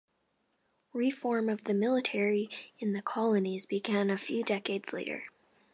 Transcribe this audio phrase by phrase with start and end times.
[0.93, 5.25] Reform of the military in the colonies began a few decades later.